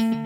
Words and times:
Joining 0.00 0.24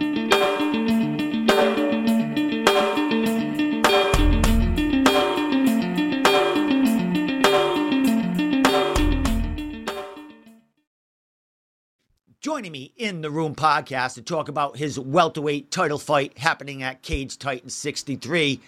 me 12.70 12.92
in 12.96 13.20
the 13.20 13.32
room 13.32 13.56
podcast 13.56 14.14
to 14.14 14.22
talk 14.22 14.48
about 14.48 14.76
his 14.76 15.00
welterweight 15.00 15.72
title 15.72 15.98
fight 15.98 16.38
happening 16.38 16.84
at 16.84 17.02
Cage 17.02 17.36
Titan 17.36 17.68
63 17.68 18.60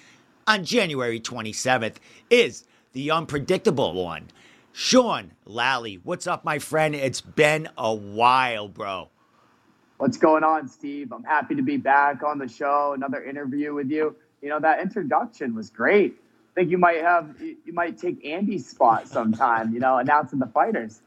on 0.49 0.65
January 0.65 1.21
27th 1.21 1.99
is 2.29 2.65
the 2.95 3.13
unpredictable 3.13 3.93
one, 3.93 4.27
Sean 4.73 5.31
Lally. 5.45 6.01
What's 6.03 6.27
up, 6.27 6.45
my 6.45 6.59
friend? 6.59 6.97
It's 6.97 7.21
been 7.21 7.69
a 7.79 7.95
while, 7.95 8.67
bro. 8.67 9.11
What's 9.99 10.19
going 10.19 10.45
on, 10.45 10.69
Steve? 10.69 11.11
I'm 11.11 11.25
happy 11.25 11.55
to 11.55 11.63
be 11.63 11.79
back 11.79 12.23
on 12.23 12.39
the 12.39 12.49
show. 12.49 12.93
Another 12.95 13.23
interview 13.25 13.73
with 13.73 13.91
you. 13.91 14.15
You 14.43 14.51
know, 14.51 14.61
that 14.61 14.81
introduction 14.81 15.55
was 15.55 15.71
great. 15.71 16.17
I 16.53 16.61
think 16.61 16.71
you 16.71 16.77
might 16.79 17.01
have, 17.01 17.35
you 17.41 17.73
might 17.73 17.99
take 17.99 18.25
Andy's 18.25 18.69
spot 18.69 19.09
sometime, 19.09 19.73
you 19.73 19.81
know, 19.81 19.97
announcing 19.97 20.39
the 20.39 20.47
fighters. 20.47 21.01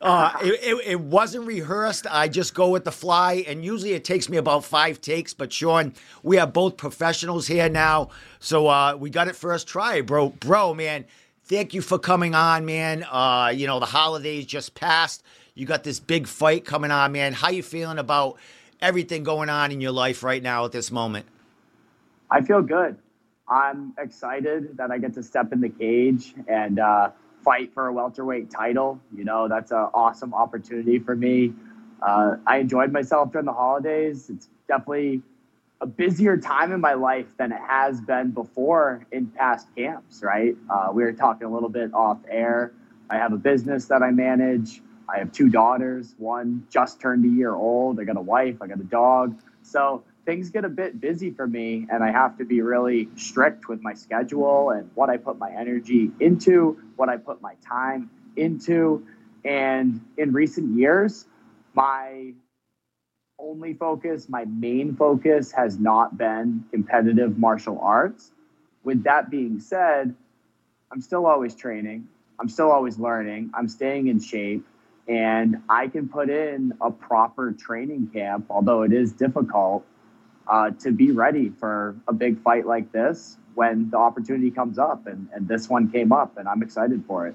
Uh, 0.00 0.32
it, 0.42 0.60
it, 0.62 0.86
it, 0.86 1.00
wasn't 1.00 1.46
rehearsed. 1.46 2.06
I 2.10 2.28
just 2.28 2.54
go 2.54 2.70
with 2.70 2.84
the 2.84 2.92
fly, 2.92 3.44
and 3.46 3.64
usually 3.64 3.92
it 3.92 4.04
takes 4.04 4.28
me 4.28 4.38
about 4.38 4.64
five 4.64 5.00
takes. 5.00 5.34
But 5.34 5.52
Sean, 5.52 5.92
we 6.22 6.38
are 6.38 6.46
both 6.46 6.76
professionals 6.76 7.46
here 7.46 7.68
now, 7.68 8.10
so 8.38 8.66
uh, 8.66 8.96
we 8.98 9.10
got 9.10 9.28
it 9.28 9.36
first 9.36 9.68
try, 9.68 10.00
bro. 10.00 10.30
Bro, 10.30 10.74
man, 10.74 11.04
thank 11.44 11.74
you 11.74 11.80
for 11.80 11.98
coming 11.98 12.34
on, 12.34 12.64
man. 12.64 13.04
Uh, 13.10 13.52
you 13.54 13.66
know 13.66 13.78
the 13.78 13.86
holidays 13.86 14.46
just 14.46 14.74
passed. 14.74 15.22
You 15.56 15.66
got 15.66 15.84
this 15.84 16.00
big 16.00 16.26
fight 16.26 16.64
coming 16.64 16.90
on, 16.90 17.12
man. 17.12 17.32
How 17.32 17.50
you 17.50 17.62
feeling 17.62 17.98
about 17.98 18.38
everything 18.80 19.22
going 19.22 19.48
on 19.48 19.70
in 19.70 19.80
your 19.80 19.92
life 19.92 20.24
right 20.24 20.42
now 20.42 20.64
at 20.64 20.72
this 20.72 20.90
moment? 20.90 21.26
I 22.28 22.40
feel 22.40 22.60
good. 22.60 22.96
I'm 23.48 23.94
excited 23.96 24.76
that 24.78 24.90
I 24.90 24.98
get 24.98 25.14
to 25.14 25.22
step 25.22 25.52
in 25.52 25.60
the 25.60 25.68
cage 25.68 26.34
and 26.48 26.80
uh, 26.80 27.10
fight 27.44 27.72
for 27.72 27.86
a 27.86 27.92
welterweight 27.92 28.50
title. 28.50 29.00
You 29.16 29.24
know, 29.24 29.46
that's 29.46 29.70
an 29.70 29.90
awesome 29.94 30.34
opportunity 30.34 30.98
for 30.98 31.14
me. 31.14 31.52
Uh, 32.02 32.36
I 32.48 32.56
enjoyed 32.56 32.90
myself 32.90 33.30
during 33.30 33.46
the 33.46 33.52
holidays. 33.52 34.30
It's 34.30 34.48
definitely 34.66 35.22
a 35.80 35.86
busier 35.86 36.36
time 36.36 36.72
in 36.72 36.80
my 36.80 36.94
life 36.94 37.26
than 37.36 37.52
it 37.52 37.60
has 37.60 38.00
been 38.00 38.32
before 38.32 39.06
in 39.12 39.28
past 39.28 39.68
camps, 39.76 40.20
right? 40.20 40.56
Uh, 40.68 40.88
we 40.92 41.04
were 41.04 41.12
talking 41.12 41.46
a 41.46 41.50
little 41.50 41.68
bit 41.68 41.94
off 41.94 42.18
air. 42.28 42.72
I 43.08 43.18
have 43.18 43.32
a 43.32 43.38
business 43.38 43.84
that 43.84 44.02
I 44.02 44.10
manage. 44.10 44.80
I 45.08 45.18
have 45.18 45.32
two 45.32 45.48
daughters. 45.48 46.14
One 46.18 46.66
just 46.70 47.00
turned 47.00 47.24
a 47.24 47.28
year 47.28 47.54
old. 47.54 48.00
I 48.00 48.04
got 48.04 48.16
a 48.16 48.22
wife. 48.22 48.56
I 48.62 48.66
got 48.66 48.80
a 48.80 48.84
dog. 48.84 49.38
So 49.62 50.04
things 50.24 50.50
get 50.50 50.64
a 50.64 50.68
bit 50.68 51.00
busy 51.00 51.30
for 51.30 51.46
me 51.46 51.86
and 51.90 52.02
I 52.02 52.10
have 52.10 52.38
to 52.38 52.44
be 52.44 52.62
really 52.62 53.08
strict 53.16 53.68
with 53.68 53.82
my 53.82 53.94
schedule 53.94 54.70
and 54.70 54.90
what 54.94 55.10
I 55.10 55.16
put 55.16 55.38
my 55.38 55.50
energy 55.50 56.10
into, 56.20 56.80
what 56.96 57.08
I 57.08 57.16
put 57.16 57.42
my 57.42 57.54
time 57.66 58.10
into. 58.36 59.06
And 59.44 60.00
in 60.16 60.32
recent 60.32 60.76
years, 60.76 61.26
my 61.74 62.32
only 63.38 63.74
focus, 63.74 64.28
my 64.28 64.44
main 64.46 64.96
focus 64.96 65.52
has 65.52 65.78
not 65.78 66.16
been 66.16 66.64
competitive 66.70 67.38
martial 67.38 67.78
arts. 67.80 68.32
With 68.84 69.04
that 69.04 69.30
being 69.30 69.60
said, 69.60 70.14
I'm 70.90 71.00
still 71.00 71.26
always 71.26 71.54
training. 71.54 72.08
I'm 72.40 72.48
still 72.48 72.70
always 72.70 72.98
learning. 72.98 73.50
I'm 73.54 73.68
staying 73.68 74.08
in 74.08 74.20
shape 74.20 74.64
and 75.06 75.62
I 75.68 75.88
can 75.88 76.08
put 76.08 76.30
in 76.30 76.72
a 76.80 76.90
proper 76.90 77.52
training 77.52 78.10
camp, 78.12 78.46
although 78.50 78.82
it 78.82 78.92
is 78.92 79.12
difficult 79.12 79.84
uh, 80.48 80.70
to 80.80 80.92
be 80.92 81.10
ready 81.10 81.50
for 81.58 81.96
a 82.08 82.12
big 82.12 82.42
fight 82.42 82.66
like 82.66 82.90
this 82.92 83.36
when 83.54 83.90
the 83.90 83.98
opportunity 83.98 84.50
comes 84.50 84.78
up. 84.78 85.06
And, 85.06 85.28
and 85.32 85.46
this 85.46 85.68
one 85.68 85.90
came 85.90 86.12
up, 86.12 86.36
and 86.38 86.48
I'm 86.48 86.62
excited 86.62 87.04
for 87.06 87.26
it. 87.26 87.34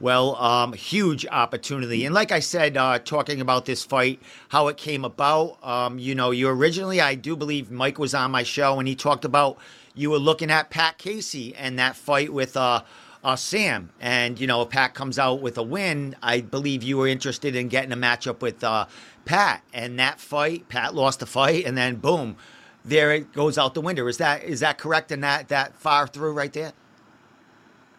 Well, 0.00 0.36
um, 0.36 0.74
huge 0.74 1.26
opportunity. 1.26 2.04
And 2.04 2.14
like 2.14 2.30
I 2.30 2.38
said, 2.38 2.76
uh, 2.76 3.00
talking 3.00 3.40
about 3.40 3.64
this 3.64 3.82
fight, 3.82 4.22
how 4.48 4.68
it 4.68 4.76
came 4.76 5.04
about, 5.04 5.58
um, 5.66 5.98
you 5.98 6.14
know, 6.14 6.30
you 6.30 6.48
originally, 6.48 7.00
I 7.00 7.16
do 7.16 7.34
believe 7.34 7.70
Mike 7.70 7.98
was 7.98 8.14
on 8.14 8.30
my 8.30 8.44
show 8.44 8.78
and 8.78 8.86
he 8.86 8.94
talked 8.94 9.24
about 9.24 9.58
you 9.96 10.10
were 10.10 10.18
looking 10.18 10.52
at 10.52 10.70
Pat 10.70 10.98
Casey 10.98 11.52
and 11.56 11.80
that 11.80 11.96
fight 11.96 12.32
with 12.32 12.56
uh, 12.56 12.82
uh, 13.24 13.36
Sam. 13.36 13.90
And, 14.00 14.38
you 14.38 14.46
know, 14.46 14.64
Pat 14.64 14.94
comes 14.94 15.18
out 15.18 15.40
with 15.40 15.58
a 15.58 15.62
win. 15.62 16.16
I 16.22 16.40
believe 16.40 16.82
you 16.82 16.96
were 16.98 17.06
interested 17.06 17.56
in 17.56 17.68
getting 17.68 17.92
a 17.92 17.96
matchup 17.96 18.40
with 18.40 18.62
uh, 18.62 18.86
Pat, 19.24 19.62
and 19.74 19.98
that 19.98 20.20
fight, 20.20 20.68
Pat 20.68 20.94
lost 20.94 21.20
the 21.20 21.26
fight, 21.26 21.66
and 21.66 21.76
then 21.76 21.96
boom, 21.96 22.36
there 22.84 23.12
it 23.12 23.32
goes 23.32 23.58
out 23.58 23.74
the 23.74 23.80
window. 23.80 24.06
Is 24.06 24.16
that 24.16 24.42
is 24.44 24.60
that 24.60 24.78
correct? 24.78 25.12
And 25.12 25.22
that 25.22 25.48
that 25.48 25.76
far 25.76 26.06
through 26.06 26.32
right 26.32 26.52
there? 26.52 26.72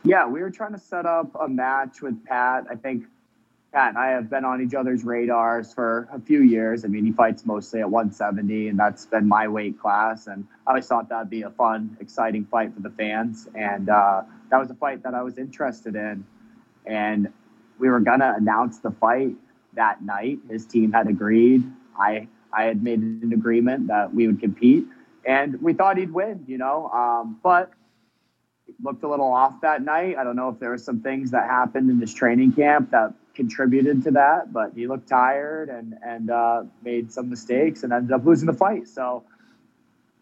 Yeah, 0.04 0.28
we 0.28 0.42
were 0.42 0.50
trying 0.50 0.74
to 0.74 0.80
set 0.80 1.06
up 1.06 1.30
a 1.40 1.48
match 1.48 2.02
with 2.02 2.24
Pat. 2.26 2.66
I 2.70 2.76
think 2.76 3.06
Pat 3.72 3.90
and 3.90 3.98
I 4.00 4.08
have 4.10 4.30
been 4.30 4.46
on 4.46 4.62
each 4.62 4.74
other's 4.74 5.04
radars 5.04 5.74
for 5.74 6.08
a 6.12 6.20
few 6.20 6.42
years. 6.42 6.86
I 6.86 6.88
mean, 6.88 7.06
he 7.06 7.12
fights 7.12 7.46
mostly 7.46 7.82
at 7.82 7.90
170, 7.90 8.70
and 8.70 8.80
that's 8.80 9.06
been 9.06 9.28
my 9.28 9.48
weight 9.48 9.80
class. 9.80 10.26
And 10.26 10.48
I 10.66 10.72
always 10.72 10.88
thought 10.88 11.08
that'd 11.10 11.30
be 11.30 11.44
a 11.44 11.52
fun, 11.52 11.96
exciting 12.00 12.46
fight 12.46 12.74
for 12.74 12.82
the 12.82 12.90
fans. 12.90 13.48
And 13.54 13.90
uh, 13.90 14.24
that 14.50 14.58
was 14.58 14.72
a 14.72 14.74
fight 14.74 15.04
that 15.04 15.14
I 15.14 15.22
was 15.22 15.38
interested 15.38 15.96
in. 15.96 16.26
And 16.88 17.32
we 17.78 17.90
were 17.90 18.00
gonna 18.00 18.34
announce 18.36 18.80
the 18.80 18.92
fight 18.92 19.36
that 19.74 20.02
night. 20.04 20.40
His 20.50 20.66
team 20.66 20.92
had 20.92 21.08
agreed. 21.08 21.64
I 21.98 22.28
I 22.52 22.64
had 22.64 22.82
made 22.82 23.00
an 23.00 23.32
agreement 23.32 23.88
that 23.88 24.14
we 24.14 24.26
would 24.26 24.40
compete, 24.40 24.86
and 25.26 25.62
we 25.62 25.74
thought 25.74 25.98
he'd 25.98 26.12
win. 26.12 26.44
You 26.48 26.58
know, 26.58 26.90
um, 26.90 27.40
but 27.44 27.72
looked 28.84 29.04
a 29.04 29.08
little 29.08 29.32
off 29.32 29.62
that 29.62 29.84
night. 29.84 30.18
I 30.18 30.24
don't 30.24 30.36
know 30.36 30.50
if 30.50 30.60
there 30.60 30.70
were 30.70 30.78
some 30.78 31.02
things 31.02 31.32
that 31.32 31.46
happened 31.46 31.90
in 31.90 32.00
his 32.00 32.14
training 32.14 32.54
camp 32.54 32.92
that 32.92 33.14
contributed 33.40 34.04
to 34.04 34.12
that, 34.12 34.52
but 34.52 34.74
he 34.76 34.86
looked 34.86 35.08
tired 35.08 35.70
and 35.70 35.96
and 36.04 36.30
uh, 36.30 36.64
made 36.84 37.10
some 37.12 37.30
mistakes 37.30 37.84
and 37.84 37.94
ended 37.94 38.12
up 38.12 38.26
losing 38.26 38.48
the 38.48 38.54
fight. 38.54 38.88
So. 38.88 39.24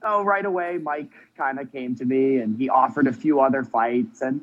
Oh, 0.04 0.24
right 0.24 0.46
away, 0.46 0.78
Mike 0.78 1.12
kind 1.36 1.58
of 1.60 1.72
came 1.72 1.96
to 1.96 2.06
me 2.06 2.38
and 2.38 2.56
he 2.56 2.70
offered 2.70 3.08
a 3.08 3.12
few 3.12 3.40
other 3.42 3.64
fights. 3.64 4.22
And 4.22 4.42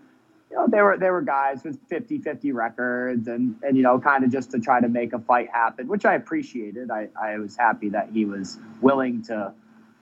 you 0.51 0.57
know, 0.57 0.67
there 0.67 0.85
were 0.85 0.99
there 0.99 1.13
were 1.13 1.23
guys 1.23 1.63
with 1.63 1.79
50-50 1.89 2.53
records 2.53 3.29
and 3.29 3.55
and 3.63 3.77
you 3.77 3.85
know, 3.85 4.01
kind 4.01 4.25
of 4.25 4.33
just 4.33 4.51
to 4.51 4.59
try 4.59 4.81
to 4.81 4.89
make 4.89 5.13
a 5.13 5.21
fight 5.21 5.49
happen, 5.53 5.87
which 5.87 6.05
I 6.05 6.15
appreciated. 6.17 6.91
I, 6.91 7.07
I 7.21 7.39
was 7.39 7.57
happy 7.57 7.89
that 7.91 8.09
he 8.13 8.25
was 8.25 8.59
willing 8.81 9.23
to 9.31 9.55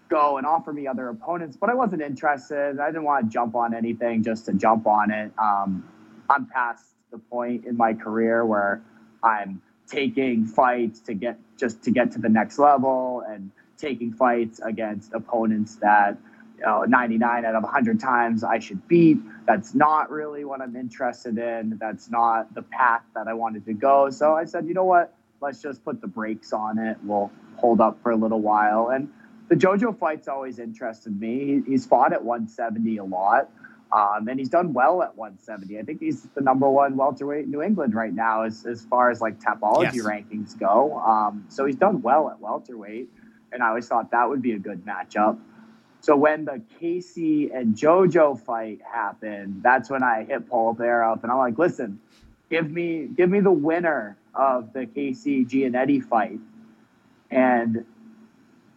go 0.08 0.38
and 0.38 0.46
offer 0.46 0.72
me 0.72 0.86
other 0.86 1.10
opponents, 1.10 1.58
but 1.60 1.68
I 1.68 1.74
wasn't 1.74 2.00
interested. 2.00 2.80
I 2.80 2.86
didn't 2.86 3.04
want 3.04 3.26
to 3.26 3.30
jump 3.30 3.54
on 3.54 3.74
anything 3.74 4.22
just 4.22 4.46
to 4.46 4.54
jump 4.54 4.86
on 4.86 5.10
it. 5.10 5.32
Um, 5.36 5.86
I'm 6.30 6.46
past 6.46 6.86
the 7.12 7.18
point 7.18 7.66
in 7.66 7.76
my 7.76 7.94
career 7.94 8.44
where 8.44 8.82
I'm 9.22 9.62
taking 9.86 10.46
fights 10.46 11.00
to 11.00 11.14
get 11.14 11.38
just 11.58 11.84
to 11.84 11.90
get 11.92 12.12
to 12.12 12.18
the 12.18 12.28
next 12.28 12.58
level 12.58 13.22
and 13.28 13.52
taking 13.78 14.12
fights 14.12 14.60
against 14.60 15.12
opponents 15.12 15.76
that 15.76 16.18
you 16.58 16.64
know, 16.64 16.84
99 16.84 17.44
out 17.44 17.54
of 17.54 17.62
100 17.62 18.00
times 18.00 18.42
I 18.42 18.58
should 18.58 18.86
beat. 18.88 19.18
That's 19.46 19.74
not 19.74 20.10
really 20.10 20.44
what 20.44 20.60
I'm 20.60 20.76
interested 20.76 21.36
in. 21.38 21.78
That's 21.80 22.10
not 22.10 22.54
the 22.54 22.62
path 22.62 23.02
that 23.14 23.28
I 23.28 23.34
wanted 23.34 23.66
to 23.66 23.74
go. 23.74 24.10
So 24.10 24.34
I 24.34 24.44
said, 24.44 24.66
you 24.66 24.74
know 24.74 24.84
what? 24.84 25.14
Let's 25.40 25.60
just 25.60 25.84
put 25.84 26.00
the 26.00 26.06
brakes 26.06 26.52
on 26.52 26.78
it. 26.78 26.96
We'll 27.02 27.30
hold 27.56 27.80
up 27.80 28.00
for 28.02 28.12
a 28.12 28.16
little 28.16 28.40
while. 28.40 28.90
And 28.90 29.08
the 29.48 29.56
JoJo 29.56 29.98
fight's 29.98 30.28
always 30.28 30.58
interested 30.58 31.20
me. 31.20 31.62
He's 31.66 31.84
fought 31.84 32.12
at 32.12 32.24
170 32.24 32.96
a 32.98 33.04
lot. 33.04 33.50
Um, 33.92 34.26
and 34.28 34.38
he's 34.38 34.48
done 34.48 34.72
well 34.72 35.02
at 35.02 35.16
170. 35.16 35.78
I 35.78 35.82
think 35.82 36.00
he's 36.00 36.22
the 36.34 36.40
number 36.40 36.68
one 36.68 36.96
welterweight 36.96 37.44
in 37.44 37.50
New 37.50 37.60
England 37.60 37.94
right 37.94 38.14
now, 38.14 38.42
as, 38.42 38.64
as 38.64 38.84
far 38.86 39.10
as 39.10 39.20
like 39.20 39.38
Tapology 39.38 39.96
yes. 39.96 40.06
rankings 40.06 40.58
go. 40.58 40.98
Um, 40.98 41.44
so 41.48 41.66
he's 41.66 41.76
done 41.76 42.00
well 42.00 42.30
at 42.30 42.40
welterweight, 42.40 43.10
and 43.52 43.62
I 43.62 43.68
always 43.68 43.86
thought 43.86 44.10
that 44.12 44.26
would 44.28 44.40
be 44.40 44.52
a 44.52 44.58
good 44.58 44.86
matchup. 44.86 45.38
So 46.00 46.16
when 46.16 46.46
the 46.46 46.62
Casey 46.80 47.52
and 47.52 47.76
JoJo 47.76 48.40
fight 48.40 48.80
happened, 48.82 49.62
that's 49.62 49.90
when 49.90 50.02
I 50.02 50.24
hit 50.24 50.48
Paul 50.48 50.72
Bear 50.72 51.04
up, 51.04 51.22
and 51.22 51.30
I'm 51.30 51.38
like, 51.38 51.58
listen, 51.58 52.00
give 52.50 52.70
me 52.70 53.08
give 53.14 53.28
me 53.28 53.40
the 53.40 53.52
winner 53.52 54.16
of 54.34 54.72
the 54.72 54.86
Casey 54.86 55.44
Giannetti 55.44 56.02
fight, 56.02 56.40
and 57.30 57.84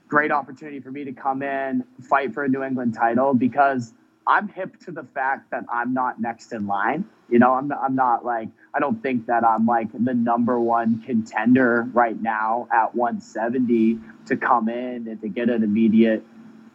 great 0.09 0.31
opportunity 0.31 0.81
for 0.81 0.91
me 0.91 1.05
to 1.05 1.13
come 1.13 1.41
in, 1.41 1.85
fight 2.01 2.33
for 2.33 2.43
a 2.43 2.49
New 2.49 2.63
England 2.63 2.93
title 2.93 3.33
because 3.33 3.93
I'm 4.27 4.47
hip 4.47 4.79
to 4.85 4.91
the 4.91 5.03
fact 5.03 5.51
that 5.51 5.65
I'm 5.71 5.93
not 5.93 6.19
next 6.19 6.51
in 6.51 6.67
line. 6.67 7.05
You 7.29 7.39
know, 7.39 7.53
I'm 7.53 7.71
I'm 7.71 7.95
not 7.95 8.25
like 8.25 8.49
I 8.73 8.79
don't 8.79 9.01
think 9.01 9.27
that 9.27 9.43
I'm 9.43 9.65
like 9.65 9.91
the 9.93 10.13
number 10.13 10.59
one 10.59 11.01
contender 11.01 11.87
right 11.93 12.19
now 12.21 12.67
at 12.71 12.95
170 12.95 13.99
to 14.27 14.37
come 14.37 14.69
in 14.69 15.07
and 15.07 15.21
to 15.21 15.29
get 15.29 15.49
an 15.49 15.63
immediate 15.63 16.23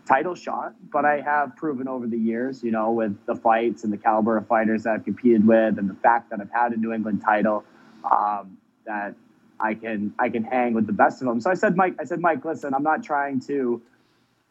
title 0.07 0.35
shot, 0.35 0.75
but 0.93 1.05
I 1.05 1.21
have 1.21 1.55
proven 1.57 1.87
over 1.87 2.07
the 2.07 2.19
years, 2.19 2.65
you 2.65 2.73
know, 2.73 2.91
with 2.91 3.17
the 3.27 3.35
fights 3.37 3.85
and 3.85 3.93
the 3.93 3.97
caliber 3.97 4.37
of 4.37 4.47
fighters 4.49 4.83
that 4.83 4.95
I've 4.95 5.05
competed 5.05 5.47
with 5.47 5.79
and 5.79 5.89
the 5.89 5.95
fact 5.95 6.31
that 6.31 6.41
I've 6.41 6.51
had 6.51 6.73
a 6.73 6.77
New 6.77 6.93
England 6.93 7.23
title, 7.25 7.65
um, 8.11 8.59
that 8.87 9.15
I 9.61 9.75
can 9.75 10.13
I 10.19 10.29
can 10.29 10.43
hang 10.43 10.75
with 10.75 10.87
the 10.87 10.93
best 10.93 11.23
of 11.23 11.29
them. 11.29 11.41
So 11.41 11.51
I 11.51 11.55
said, 11.55 11.77
Mike, 11.77 11.95
I 12.01 12.05
said, 12.05 12.21
Mike, 12.21 12.45
listen, 12.45 12.75
I'm 12.75 12.83
not 12.83 13.05
trying 13.05 13.41
to 13.43 13.81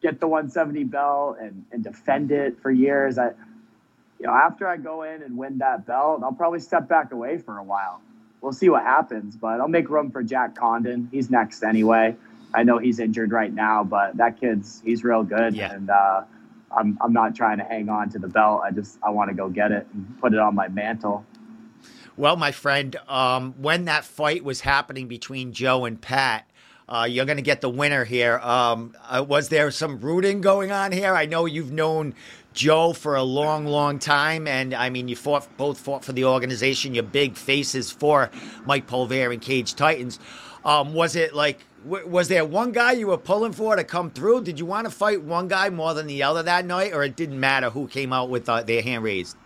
get 0.02 0.20
the 0.20 0.26
170 0.28 0.84
belt 0.84 1.36
and, 1.40 1.64
and 1.72 1.84
defend 1.84 2.30
it 2.32 2.60
for 2.62 2.70
years. 2.70 3.18
I, 3.18 3.28
you 4.18 4.26
know, 4.26 4.32
after 4.32 4.66
I 4.68 4.76
go 4.76 5.02
in 5.02 5.22
and 5.22 5.36
win 5.36 5.58
that 5.58 5.86
belt, 5.86 6.22
I'll 6.22 6.32
probably 6.32 6.60
step 6.60 6.88
back 6.88 7.12
away 7.12 7.38
for 7.38 7.58
a 7.58 7.62
while. 7.64 8.00
We'll 8.40 8.52
see 8.52 8.68
what 8.70 8.82
happens, 8.82 9.36
but 9.36 9.60
I'll 9.60 9.68
make 9.68 9.88
room 9.90 10.10
for 10.10 10.22
Jack 10.22 10.54
Condon. 10.54 11.08
He's 11.12 11.30
next 11.30 11.62
anyway. 11.62 12.16
I 12.54 12.62
know 12.62 12.78
he's 12.78 12.98
injured 12.98 13.30
right 13.32 13.52
now, 13.52 13.84
but 13.84 14.16
that 14.16 14.40
kid's 14.40 14.82
he's 14.84 15.04
real 15.04 15.22
good, 15.22 15.54
Yeah. 15.54 15.72
and 15.72 15.88
uh, 15.90 16.22
I'm 16.76 16.98
I'm 17.00 17.12
not 17.12 17.34
trying 17.36 17.58
to 17.58 17.64
hang 17.64 17.88
on 17.88 18.10
to 18.10 18.18
the 18.18 18.28
belt. 18.28 18.62
I 18.64 18.70
just 18.72 18.98
I 19.02 19.10
want 19.10 19.30
to 19.30 19.34
go 19.36 19.48
get 19.48 19.70
it 19.72 19.86
and 19.92 20.18
put 20.20 20.32
it 20.32 20.38
on 20.40 20.54
my 20.54 20.68
mantle. 20.68 21.24
Well, 22.16 22.36
my 22.36 22.50
friend, 22.50 22.96
um, 23.08 23.54
when 23.58 23.84
that 23.84 24.04
fight 24.04 24.42
was 24.42 24.62
happening 24.62 25.06
between 25.06 25.52
Joe 25.52 25.84
and 25.84 26.00
Pat, 26.00 26.50
uh, 26.90 27.06
you're 27.08 27.24
going 27.24 27.36
to 27.36 27.42
get 27.42 27.60
the 27.60 27.70
winner 27.70 28.04
here. 28.04 28.38
Um, 28.40 28.94
uh, 29.08 29.24
was 29.26 29.48
there 29.48 29.70
some 29.70 30.00
rooting 30.00 30.40
going 30.40 30.72
on 30.72 30.92
here? 30.92 31.14
I 31.14 31.26
know 31.26 31.46
you've 31.46 31.72
known 31.72 32.14
Joe 32.52 32.92
for 32.92 33.14
a 33.14 33.22
long, 33.22 33.64
long 33.66 33.98
time, 34.00 34.48
and 34.48 34.74
I 34.74 34.90
mean, 34.90 35.06
you 35.06 35.14
fought 35.14 35.48
both 35.56 35.78
fought 35.78 36.04
for 36.04 36.12
the 36.12 36.24
organization. 36.24 36.94
You're 36.94 37.04
big 37.04 37.36
faces 37.36 37.92
for 37.92 38.30
Mike 38.64 38.88
Polver 38.88 39.32
and 39.32 39.40
Cage 39.40 39.74
Titans. 39.74 40.18
Um, 40.64 40.92
was 40.92 41.14
it 41.16 41.34
like? 41.34 41.60
w- 41.84 42.06
Was 42.08 42.28
there 42.28 42.44
one 42.44 42.72
guy 42.72 42.92
you 42.92 43.06
were 43.06 43.18
pulling 43.18 43.52
for 43.52 43.76
to 43.76 43.84
come 43.84 44.10
through? 44.10 44.42
Did 44.42 44.58
you 44.58 44.66
want 44.66 44.84
to 44.86 44.90
fight 44.90 45.22
one 45.22 45.46
guy 45.48 45.70
more 45.70 45.94
than 45.94 46.08
the 46.08 46.24
other 46.24 46.42
that 46.42 46.66
night, 46.66 46.92
or 46.92 47.04
it 47.04 47.14
didn't 47.16 47.38
matter 47.38 47.70
who 47.70 47.86
came 47.86 48.12
out 48.12 48.30
with 48.30 48.48
uh, 48.48 48.62
their 48.62 48.82
hand 48.82 49.04
raised? 49.04 49.36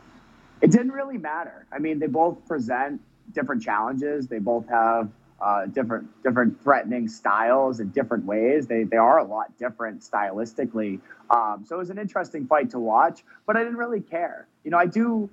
It 0.62 0.70
didn't 0.70 0.92
really 0.92 1.18
matter. 1.18 1.66
I 1.70 1.78
mean, 1.78 1.98
they 1.98 2.06
both 2.06 2.44
present 2.48 3.02
different 3.32 3.62
challenges. 3.62 4.28
They 4.28 4.38
both 4.38 4.66
have 4.68 5.10
uh, 5.40 5.66
different 5.66 6.08
different 6.22 6.62
threatening 6.62 7.08
styles 7.08 7.80
in 7.80 7.90
different 7.90 8.24
ways. 8.24 8.66
They 8.66 8.84
they 8.84 8.96
are 8.96 9.18
a 9.18 9.24
lot 9.24 9.56
different 9.58 10.00
stylistically. 10.00 11.00
Um, 11.30 11.64
so 11.66 11.76
it 11.76 11.78
was 11.78 11.90
an 11.90 11.98
interesting 11.98 12.46
fight 12.46 12.70
to 12.70 12.78
watch, 12.78 13.24
but 13.46 13.56
I 13.56 13.60
didn't 13.60 13.78
really 13.78 14.00
care. 14.00 14.46
You 14.64 14.70
know, 14.70 14.78
I 14.78 14.86
do. 14.86 15.30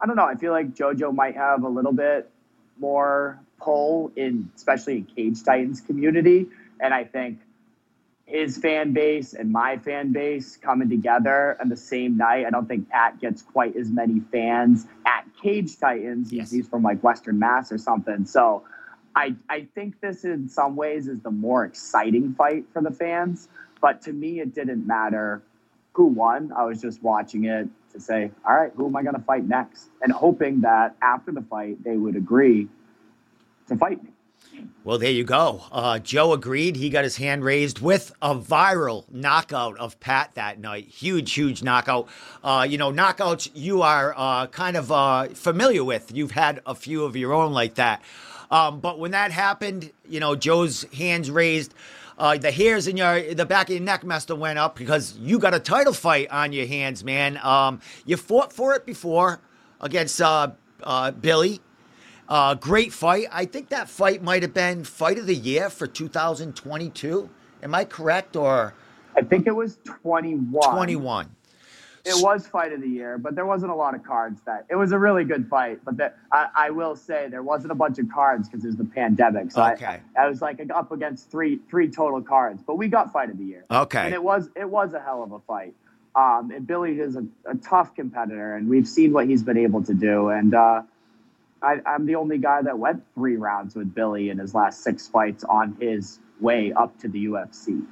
I 0.00 0.06
don't 0.06 0.16
know. 0.16 0.24
I 0.24 0.34
feel 0.34 0.52
like 0.52 0.74
JoJo 0.74 1.14
might 1.14 1.36
have 1.36 1.62
a 1.62 1.68
little 1.68 1.92
bit 1.92 2.30
more 2.78 3.40
pull 3.60 4.10
in, 4.16 4.50
especially 4.56 4.96
in 4.96 5.04
Cage 5.04 5.44
Titans 5.44 5.80
community, 5.80 6.48
and 6.80 6.92
I 6.92 7.04
think 7.04 7.38
his 8.32 8.56
fan 8.56 8.92
base 8.92 9.34
and 9.34 9.52
my 9.52 9.76
fan 9.76 10.12
base 10.12 10.56
coming 10.56 10.88
together 10.88 11.56
on 11.60 11.68
the 11.68 11.76
same 11.76 12.16
night. 12.16 12.46
I 12.46 12.50
don't 12.50 12.66
think 12.66 12.88
Pat 12.88 13.20
gets 13.20 13.42
quite 13.42 13.76
as 13.76 13.90
many 13.90 14.20
fans 14.32 14.86
at 15.06 15.24
Cage 15.42 15.78
Titans. 15.78 16.32
Yes. 16.32 16.50
he's 16.50 16.66
from 16.66 16.82
like 16.82 17.02
Western 17.02 17.38
Mass 17.38 17.70
or 17.70 17.78
something. 17.78 18.24
So 18.24 18.64
I 19.14 19.34
I 19.48 19.66
think 19.74 20.00
this 20.00 20.24
in 20.24 20.48
some 20.48 20.76
ways 20.76 21.08
is 21.08 21.20
the 21.20 21.30
more 21.30 21.64
exciting 21.64 22.34
fight 22.34 22.64
for 22.72 22.82
the 22.82 22.90
fans. 22.90 23.48
But 23.80 24.02
to 24.02 24.12
me, 24.12 24.40
it 24.40 24.54
didn't 24.54 24.86
matter 24.86 25.42
who 25.92 26.06
won. 26.06 26.52
I 26.56 26.64
was 26.64 26.80
just 26.80 27.02
watching 27.02 27.44
it 27.44 27.68
to 27.92 28.00
say, 28.00 28.30
all 28.46 28.54
right, 28.54 28.72
who 28.74 28.86
am 28.86 28.96
I 28.96 29.02
going 29.02 29.16
to 29.16 29.22
fight 29.22 29.44
next? 29.44 29.90
And 30.00 30.12
hoping 30.12 30.62
that 30.62 30.96
after 31.02 31.32
the 31.32 31.42
fight, 31.42 31.82
they 31.84 31.96
would 31.96 32.16
agree 32.16 32.68
to 33.68 33.76
fight 33.76 34.02
me. 34.02 34.10
Well, 34.84 34.98
there 34.98 35.10
you 35.10 35.24
go. 35.24 35.62
Uh, 35.70 35.98
Joe 35.98 36.32
agreed. 36.32 36.76
He 36.76 36.90
got 36.90 37.04
his 37.04 37.16
hand 37.16 37.44
raised 37.44 37.78
with 37.80 38.12
a 38.20 38.34
viral 38.34 39.04
knockout 39.10 39.78
of 39.78 39.98
Pat 40.00 40.34
that 40.34 40.58
night. 40.58 40.88
Huge, 40.88 41.32
huge 41.32 41.62
knockout. 41.62 42.08
Uh, 42.42 42.66
you 42.68 42.78
know, 42.78 42.92
knockouts 42.92 43.50
you 43.54 43.82
are 43.82 44.12
uh, 44.16 44.48
kind 44.48 44.76
of 44.76 44.90
uh, 44.90 45.28
familiar 45.28 45.84
with. 45.84 46.10
You've 46.14 46.32
had 46.32 46.60
a 46.66 46.74
few 46.74 47.04
of 47.04 47.16
your 47.16 47.32
own 47.32 47.52
like 47.52 47.74
that. 47.76 48.02
Um, 48.52 48.80
but 48.80 48.98
when 48.98 49.12
that 49.12 49.32
happened, 49.32 49.90
you 50.08 50.20
know, 50.20 50.36
Joe's 50.36 50.84
hands 50.92 51.30
raised. 51.30 51.74
Uh, 52.18 52.36
the 52.36 52.52
hairs 52.52 52.86
in 52.86 52.98
your 52.98 53.34
the 53.34 53.46
back 53.46 53.68
of 53.68 53.74
your 53.74 53.82
neck 53.82 54.04
must 54.04 54.28
have 54.28 54.38
went 54.38 54.58
up 54.58 54.76
because 54.76 55.16
you 55.16 55.38
got 55.38 55.54
a 55.54 55.58
title 55.58 55.94
fight 55.94 56.30
on 56.30 56.52
your 56.52 56.66
hands, 56.66 57.02
man. 57.02 57.38
Um, 57.38 57.80
you 58.04 58.18
fought 58.18 58.52
for 58.52 58.74
it 58.74 58.84
before 58.84 59.40
against 59.80 60.20
uh, 60.20 60.50
uh, 60.82 61.10
Billy. 61.12 61.60
Uh, 62.28 62.54
great 62.54 62.92
fight. 62.92 63.28
I 63.32 63.46
think 63.46 63.70
that 63.70 63.88
fight 63.88 64.22
might 64.22 64.42
have 64.42 64.54
been 64.54 64.84
fight 64.84 65.18
of 65.18 65.26
the 65.26 65.34
year 65.34 65.70
for 65.70 65.86
2022. 65.86 67.30
Am 67.62 67.74
I 67.74 67.84
correct 67.86 68.36
or 68.36 68.74
I 69.16 69.22
think 69.22 69.46
it 69.46 69.56
was 69.56 69.78
21. 69.84 70.70
21? 70.70 71.30
It 72.04 72.20
was 72.22 72.46
fight 72.48 72.72
of 72.72 72.80
the 72.80 72.88
year, 72.88 73.16
but 73.16 73.36
there 73.36 73.46
wasn't 73.46 73.70
a 73.70 73.74
lot 73.76 73.94
of 73.94 74.02
cards 74.02 74.40
that. 74.44 74.66
It 74.68 74.74
was 74.74 74.90
a 74.90 74.98
really 74.98 75.24
good 75.24 75.46
fight, 75.48 75.84
but 75.84 75.96
that 75.98 76.18
I, 76.32 76.48
I 76.56 76.70
will 76.70 76.96
say 76.96 77.28
there 77.30 77.44
wasn't 77.44 77.70
a 77.70 77.76
bunch 77.76 77.98
of 78.00 78.08
cards 78.12 78.48
because 78.48 78.62
there's 78.64 78.74
the 78.76 78.84
pandemic. 78.84 79.52
So 79.52 79.62
Okay. 79.74 80.00
I, 80.16 80.22
I 80.24 80.28
was 80.28 80.42
like 80.42 80.60
up 80.74 80.90
against 80.90 81.30
three 81.30 81.60
three 81.70 81.88
total 81.88 82.20
cards, 82.20 82.62
but 82.66 82.74
we 82.76 82.88
got 82.88 83.12
fight 83.12 83.30
of 83.30 83.38
the 83.38 83.44
year. 83.44 83.64
Okay. 83.70 84.00
and 84.06 84.14
it 84.14 84.22
was 84.22 84.50
it 84.56 84.68
was 84.68 84.94
a 84.94 85.00
hell 85.00 85.22
of 85.22 85.30
a 85.32 85.38
fight. 85.40 85.74
Um, 86.16 86.50
and 86.50 86.66
Billy 86.66 86.98
is 87.00 87.16
a, 87.16 87.24
a 87.46 87.54
tough 87.54 87.94
competitor, 87.94 88.56
and 88.56 88.68
we've 88.68 88.86
seen 88.88 89.12
what 89.12 89.26
he's 89.28 89.42
been 89.42 89.56
able 89.56 89.82
to 89.84 89.94
do. 89.94 90.28
And 90.28 90.54
uh, 90.54 90.82
I, 91.62 91.76
I'm 91.86 92.04
the 92.04 92.16
only 92.16 92.36
guy 92.36 92.60
that 92.62 92.78
went 92.78 93.02
three 93.14 93.36
rounds 93.36 93.74
with 93.76 93.94
Billy 93.94 94.28
in 94.28 94.38
his 94.38 94.54
last 94.54 94.82
six 94.82 95.08
fights 95.08 95.42
on 95.44 95.76
his 95.80 96.18
way 96.40 96.72
up 96.72 96.98
to 96.98 97.08
the 97.08 97.24
UFC. 97.26 97.68
And- 97.68 97.86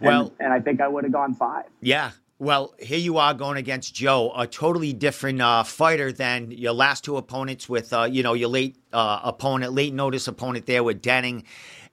Well- 0.00 0.32
and 0.40 0.52
I 0.52 0.58
think 0.60 0.80
I 0.80 0.88
would 0.88 1.04
have 1.04 1.12
gone 1.12 1.34
five. 1.34 1.66
Yeah. 1.82 2.10
Well, 2.40 2.72
here 2.78 2.98
you 2.98 3.18
are 3.18 3.34
going 3.34 3.58
against 3.58 3.94
Joe, 3.94 4.32
a 4.34 4.46
totally 4.46 4.94
different 4.94 5.42
uh, 5.42 5.62
fighter 5.62 6.10
than 6.10 6.50
your 6.52 6.72
last 6.72 7.04
two 7.04 7.18
opponents 7.18 7.68
with, 7.68 7.92
uh, 7.92 8.04
you 8.04 8.22
know, 8.22 8.32
your 8.32 8.48
late 8.48 8.76
uh, 8.94 9.20
opponent, 9.22 9.74
late 9.74 9.92
notice 9.92 10.26
opponent 10.26 10.64
there 10.64 10.82
with 10.82 11.02
Denning 11.02 11.44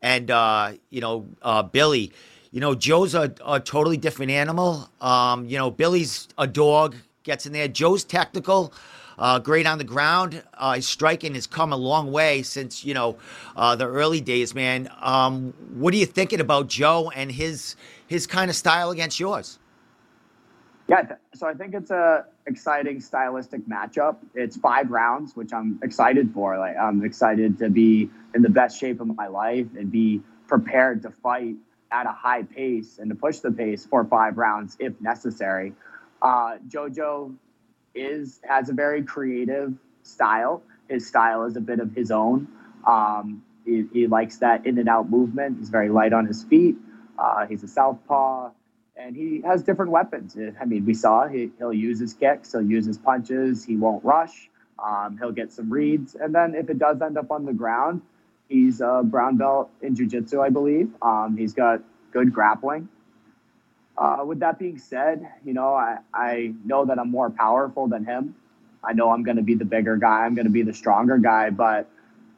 and, 0.02 0.32
uh, 0.32 0.72
you 0.90 1.02
know, 1.02 1.28
uh, 1.42 1.64
Billy. 1.64 2.14
You 2.52 2.62
know, 2.62 2.76
Joe's 2.76 3.14
a, 3.14 3.36
a 3.46 3.60
totally 3.60 3.98
different 3.98 4.32
animal. 4.32 4.90
Um, 5.02 5.50
you 5.50 5.58
know, 5.58 5.70
Billy's 5.70 6.30
a 6.38 6.48
dog, 6.48 6.96
gets 7.24 7.46
in 7.46 7.52
there. 7.52 7.68
Joe's 7.68 8.06
technical. 8.06 8.72
Uh, 9.20 9.40
great 9.40 9.68
on 9.68 9.78
the 9.78 9.84
ground. 9.84 10.42
Uh, 10.54 10.76
his 10.76 10.88
striking 10.88 11.36
has 11.36 11.46
come 11.46 11.74
a 11.74 11.78
long 11.78 12.10
way 12.10 12.42
since 12.42 12.86
you 12.86 12.94
know 12.94 13.18
uh, 13.58 13.76
the 13.76 13.86
early 13.86 14.22
days, 14.22 14.56
man. 14.56 14.90
Um, 15.02 15.54
what 15.74 15.94
are 15.94 15.98
you 15.98 16.06
thinking 16.06 16.40
about 16.40 16.68
Joe 16.70 17.12
and 17.14 17.30
his 17.30 17.76
his 18.08 18.26
kind 18.26 18.50
of 18.50 18.56
style 18.56 18.92
against 18.92 19.20
yours? 19.20 19.60
Yeah, 20.88 21.16
so 21.36 21.48
I 21.48 21.54
think 21.54 21.74
it's 21.74 21.92
a 21.92 22.26
exciting 22.46 23.02
stylistic 23.02 23.68
matchup. 23.68 24.18
It's 24.34 24.56
five 24.56 24.90
rounds, 24.90 25.36
which 25.36 25.52
I'm 25.52 25.80
excited 25.84 26.34
for. 26.34 26.58
Like 26.58 26.78
I'm 26.78 27.04
excited 27.04 27.60
to 27.60 27.70
be 27.70 28.10
in 28.34 28.42
the 28.42 28.50
best 28.50 28.80
shape 28.80 29.02
of 29.02 29.08
my 29.08 29.28
life 29.28 29.68
and 29.78 29.92
be 29.92 30.22
prepared 30.48 31.02
to 31.02 31.12
fight 31.12 31.56
at 31.92 32.06
a 32.06 32.12
high 32.12 32.44
pace 32.44 33.00
and 33.00 33.10
to 33.10 33.16
push 33.16 33.40
the 33.40 33.52
pace 33.52 33.86
for 33.86 34.06
five 34.06 34.38
rounds 34.38 34.78
if 34.80 35.00
necessary. 35.02 35.74
Uh, 36.22 36.58
Jojo 36.70 37.36
is 37.94 38.40
has 38.48 38.70
a 38.70 38.74
very 38.74 39.04
creative 39.04 39.74
style. 40.04 40.64
His 40.88 41.06
style 41.06 41.44
is 41.44 41.58
a 41.58 41.62
bit 41.62 41.82
of 41.82 41.94
his 41.94 42.12
own. 42.12 42.48
Um, 42.86 43.44
he, 43.66 43.86
he 43.92 44.08
likes 44.08 44.38
that 44.38 44.66
in 44.66 44.78
and 44.78 44.88
out 44.88 45.10
movement. 45.10 45.58
He's 45.60 45.70
very 45.70 45.90
light 45.90 46.14
on 46.14 46.26
his 46.26 46.44
feet. 46.46 46.78
Uh, 47.20 47.46
he's 47.46 47.62
a 47.64 47.68
southpaw 47.68 48.52
and 48.98 49.16
he 49.16 49.42
has 49.46 49.64
different 49.64 49.92
weapons. 49.92 50.36
I 50.60 50.66
mean, 50.66 50.86
we 50.86 50.94
saw 50.94 51.28
he, 51.28 51.52
he'll 51.58 51.74
use 51.74 52.00
his 52.00 52.14
kicks, 52.14 52.52
he'll 52.52 52.62
use 52.62 52.86
his 52.86 52.98
punches, 52.98 53.64
he 53.64 53.78
won't 53.78 54.04
rush, 54.04 54.50
um, 54.84 55.18
he'll 55.18 55.32
get 55.32 55.52
some 55.52 55.72
reads, 55.72 56.16
and 56.16 56.34
then 56.34 56.56
if 56.56 56.70
it 56.70 56.80
does 56.80 57.02
end 57.02 57.18
up 57.18 57.32
on 57.32 57.46
the 57.46 57.54
ground, 57.54 58.02
he's 58.50 58.82
a 58.82 59.02
brown 59.04 59.38
belt 59.38 59.70
in 59.82 59.96
jiu-jitsu, 59.96 60.42
I 60.42 60.50
believe. 60.50 60.90
Um, 61.02 61.36
he's 61.38 61.54
got 61.54 61.82
good 62.12 62.34
grappling. 62.34 62.90
Uh, 63.98 64.24
with 64.26 64.40
that 64.40 64.60
being 64.60 64.78
said, 64.78 65.28
you 65.44 65.54
know, 65.54 65.74
I, 65.74 65.98
I 66.14 66.54
know 66.64 66.86
that 66.86 67.00
I'm 67.00 67.10
more 67.10 67.30
powerful 67.30 67.88
than 67.88 68.06
him. 68.06 68.36
I 68.84 68.94
know 68.94 69.12
I'm 69.12 69.24
going 69.24 69.38
to 69.38 69.44
be 69.44 69.56
the 69.56 69.66
bigger 69.66 69.98
guy. 69.98 70.24
I'm 70.26 70.36
going 70.36 70.46
to 70.46 70.52
be 70.52 70.62
the 70.62 70.74
stronger 70.74 71.18
guy, 71.18 71.50
but 71.50 71.90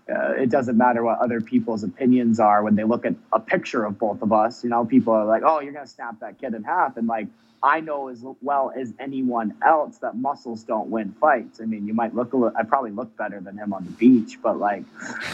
uh, 0.10 0.32
it 0.34 0.50
doesn't 0.50 0.78
matter 0.78 1.04
what 1.04 1.20
other 1.20 1.42
people's 1.42 1.84
opinions 1.84 2.40
are 2.40 2.64
when 2.64 2.76
they 2.76 2.84
look 2.84 3.06
at 3.06 3.16
a 3.32 3.40
picture 3.40 3.86
of 3.86 4.00
both 4.00 4.22
of 4.22 4.32
us. 4.32 4.64
You 4.64 4.70
know, 4.70 4.86
people 4.86 5.14
are 5.14 5.26
like, 5.26 5.44
"Oh, 5.46 5.60
you're 5.60 5.74
gonna 5.74 5.88
snap 5.88 6.20
that 6.22 6.40
kid 6.40 6.54
in 6.54 6.64
half," 6.64 6.98
and 6.98 7.08
like 7.08 7.28
I 7.62 7.82
know 7.82 8.08
as 8.08 8.24
well 8.42 8.72
as 8.76 8.94
anyone 9.00 9.56
else 9.66 9.98
that 9.98 10.16
muscles 10.16 10.64
don't 10.64 10.90
win 10.90 11.14
fights. 11.20 11.60
I 11.62 11.66
mean, 11.66 11.88
you 11.88 11.94
might 11.94 12.16
look 12.16 12.34
a 12.34 12.38
little. 12.38 12.58
I 12.58 12.64
probably 12.64 12.92
look 12.92 13.16
better 13.18 13.40
than 13.40 13.58
him 13.58 13.74
on 13.74 13.86
the 13.86 13.92
beach, 13.92 14.40
but 14.42 14.58
like, 14.58 14.84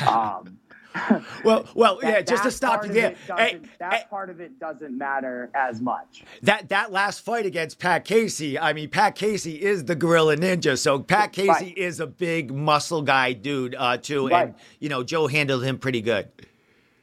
um, 0.07 0.57
Well, 1.43 1.65
well, 1.75 1.99
that- 2.01 2.09
yeah. 2.11 2.21
Just 2.21 2.43
to 2.43 2.51
stop 2.51 2.85
you 2.85 2.91
there, 2.93 3.15
hey, 3.37 3.59
that 3.79 3.93
hey, 3.93 4.03
part 4.09 4.29
of 4.29 4.39
it 4.39 4.59
doesn't 4.59 4.97
matter 4.97 5.49
as 5.53 5.81
much. 5.81 6.23
that 6.41 6.69
that 6.69 6.91
last 6.91 7.21
fight 7.21 7.45
against 7.45 7.79
Pat 7.79 8.05
Casey. 8.05 8.57
I 8.57 8.73
mean, 8.73 8.89
Pat 8.89 9.15
Casey 9.15 9.61
is 9.61 9.85
the 9.85 9.95
Gorilla 9.95 10.37
Ninja, 10.37 10.77
so 10.77 10.99
Pat 10.99 11.33
Casey 11.33 11.49
Right. 11.49 11.77
is 11.77 11.99
a 11.99 12.07
big 12.07 12.51
muscle 12.51 13.01
guy, 13.01 13.33
dude, 13.33 13.75
uh, 13.77 13.97
too. 13.97 14.27
Right. 14.29 14.47
And 14.47 14.55
you 14.79 14.89
know, 14.89 15.03
Joe 15.03 15.27
handled 15.27 15.63
him 15.63 15.77
pretty 15.77 16.01
good. 16.01 16.29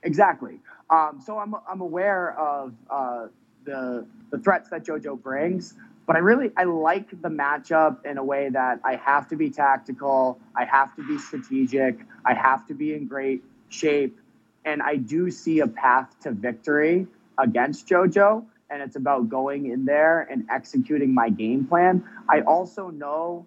Exactly. 0.02 0.58
Um, 0.90 1.20
so 1.24 1.38
I'm, 1.38 1.54
I'm 1.68 1.80
aware 1.80 2.36
of 2.38 2.74
uh, 2.90 3.26
the 3.64 4.06
the 4.30 4.38
threats 4.38 4.68
that 4.70 4.84
JoJo 4.84 5.22
brings, 5.22 5.74
but 6.06 6.16
I 6.16 6.18
really 6.18 6.50
I 6.56 6.64
like 6.64 7.10
the 7.22 7.28
matchup 7.28 8.04
in 8.04 8.18
a 8.18 8.24
way 8.24 8.48
that 8.48 8.80
I 8.84 8.96
have 8.96 9.28
to 9.28 9.36
be 9.36 9.50
tactical, 9.50 10.40
I 10.56 10.64
have 10.64 10.94
to 10.96 11.06
be 11.06 11.18
strategic, 11.18 11.98
I 12.24 12.34
have 12.34 12.66
to 12.66 12.74
be 12.74 12.94
in 12.94 13.06
great 13.06 13.42
shape, 13.72 14.18
and 14.64 14.82
I 14.82 14.96
do 14.96 15.30
see 15.30 15.60
a 15.60 15.66
path 15.66 16.14
to 16.22 16.32
victory 16.32 17.06
against 17.38 17.88
JoJo. 17.88 18.44
And 18.70 18.80
it's 18.80 18.96
about 18.96 19.28
going 19.28 19.70
in 19.70 19.84
there 19.84 20.26
and 20.30 20.46
executing 20.50 21.12
my 21.12 21.28
game 21.28 21.66
plan. 21.66 22.04
I 22.28 22.40
also 22.40 22.88
know 22.88 23.46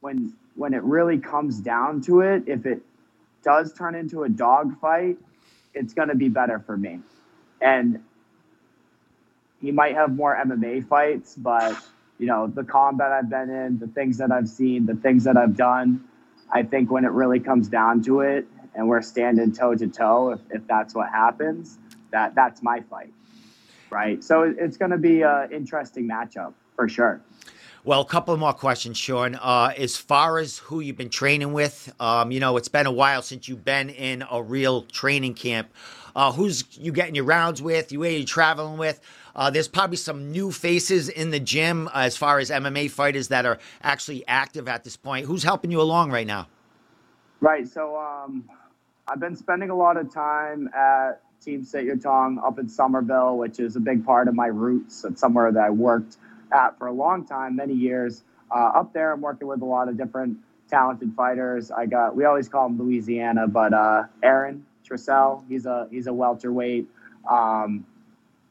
when 0.00 0.34
when 0.54 0.74
it 0.74 0.82
really 0.82 1.18
comes 1.18 1.60
down 1.60 2.00
to 2.02 2.20
it, 2.20 2.44
if 2.46 2.66
it 2.66 2.82
does 3.42 3.72
turn 3.72 3.94
into 3.94 4.24
a 4.24 4.28
dogfight, 4.28 5.18
it's 5.74 5.94
going 5.94 6.08
to 6.08 6.14
be 6.14 6.28
better 6.28 6.58
for 6.60 6.76
me. 6.76 7.00
And 7.60 8.02
he 9.60 9.72
might 9.72 9.94
have 9.94 10.14
more 10.14 10.36
MMA 10.36 10.86
fights, 10.88 11.34
but 11.36 11.76
you 12.18 12.26
know 12.26 12.46
the 12.46 12.64
combat 12.64 13.10
I've 13.10 13.30
been 13.30 13.50
in, 13.50 13.78
the 13.78 13.88
things 13.88 14.18
that 14.18 14.30
I've 14.30 14.48
seen, 14.48 14.86
the 14.86 14.94
things 14.94 15.24
that 15.24 15.36
I've 15.36 15.56
done. 15.56 16.04
I 16.50 16.62
think 16.62 16.90
when 16.90 17.04
it 17.04 17.10
really 17.10 17.40
comes 17.40 17.68
down 17.68 18.02
to 18.04 18.20
it, 18.20 18.46
and 18.78 18.88
we're 18.88 19.02
standing 19.02 19.52
toe 19.52 19.74
to 19.74 19.88
toe, 19.88 20.30
if 20.30 20.40
if 20.50 20.66
that's 20.66 20.94
what 20.94 21.10
happens, 21.10 21.78
that 22.12 22.34
that's 22.34 22.62
my 22.62 22.80
fight, 22.80 23.12
right? 23.90 24.22
So 24.22 24.54
it's 24.56 24.76
going 24.76 24.92
to 24.92 24.98
be 24.98 25.22
an 25.22 25.52
interesting 25.52 26.08
matchup 26.08 26.54
for 26.76 26.88
sure. 26.88 27.20
Well, 27.84 28.00
a 28.00 28.04
couple 28.04 28.36
more 28.36 28.52
questions, 28.52 28.96
Sean. 28.96 29.34
Uh, 29.34 29.72
as 29.76 29.96
far 29.96 30.38
as 30.38 30.58
who 30.58 30.80
you've 30.80 30.96
been 30.96 31.10
training 31.10 31.52
with, 31.52 31.92
um, 32.00 32.30
you 32.30 32.38
know, 32.38 32.56
it's 32.56 32.68
been 32.68 32.86
a 32.86 32.92
while 32.92 33.22
since 33.22 33.48
you've 33.48 33.64
been 33.64 33.90
in 33.90 34.24
a 34.30 34.42
real 34.42 34.82
training 34.82 35.34
camp. 35.34 35.70
Uh, 36.14 36.30
who's 36.32 36.64
you 36.76 36.92
getting 36.92 37.14
your 37.14 37.24
rounds 37.24 37.60
with? 37.60 37.90
You 37.90 38.04
you 38.04 38.24
traveling 38.24 38.78
with? 38.78 39.00
Uh, 39.34 39.50
there's 39.50 39.68
probably 39.68 39.96
some 39.96 40.30
new 40.30 40.52
faces 40.52 41.08
in 41.08 41.30
the 41.30 41.40
gym 41.40 41.88
as 41.94 42.16
far 42.16 42.38
as 42.38 42.50
MMA 42.50 42.90
fighters 42.90 43.28
that 43.28 43.44
are 43.44 43.58
actually 43.82 44.24
active 44.28 44.68
at 44.68 44.84
this 44.84 44.96
point. 44.96 45.26
Who's 45.26 45.42
helping 45.42 45.70
you 45.72 45.80
along 45.80 46.12
right 46.12 46.26
now? 46.26 46.46
Right. 47.40 47.68
So 47.68 47.96
um, 47.96 48.44
I've 49.10 49.20
been 49.20 49.36
spending 49.36 49.70
a 49.70 49.74
lot 49.74 49.96
of 49.96 50.12
time 50.12 50.68
at 50.74 51.22
Team 51.40 51.64
Sityodtong 51.64 52.44
up 52.44 52.58
in 52.58 52.68
Somerville, 52.68 53.38
which 53.38 53.58
is 53.58 53.74
a 53.74 53.80
big 53.80 54.04
part 54.04 54.28
of 54.28 54.34
my 54.34 54.48
roots. 54.48 55.02
It's 55.04 55.20
somewhere 55.20 55.50
that 55.50 55.62
I 55.62 55.70
worked 55.70 56.18
at 56.52 56.76
for 56.78 56.88
a 56.88 56.92
long 56.92 57.24
time, 57.24 57.56
many 57.56 57.72
years. 57.72 58.22
Uh, 58.54 58.72
up 58.74 58.92
there, 58.92 59.12
I'm 59.12 59.22
working 59.22 59.48
with 59.48 59.62
a 59.62 59.64
lot 59.64 59.88
of 59.88 59.96
different 59.96 60.38
talented 60.68 61.14
fighters. 61.16 61.70
I 61.70 61.86
got 61.86 62.16
we 62.16 62.26
always 62.26 62.50
call 62.50 62.66
him 62.66 62.78
Louisiana, 62.78 63.48
but 63.48 63.72
uh, 63.72 64.04
Aaron 64.22 64.66
Tressel, 64.84 65.42
he's 65.48 65.64
a 65.64 65.88
he's 65.90 66.06
a 66.06 66.12
welterweight. 66.12 66.86
Um, 67.28 67.86